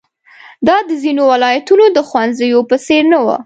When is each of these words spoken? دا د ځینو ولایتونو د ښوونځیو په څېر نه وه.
دا 0.67 0.77
د 0.87 0.91
ځینو 1.03 1.23
ولایتونو 1.31 1.85
د 1.91 1.97
ښوونځیو 2.07 2.61
په 2.69 2.75
څېر 2.85 3.03
نه 3.13 3.19
وه. 3.25 3.37